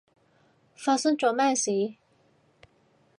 [0.75, 1.93] 發生咗咩事？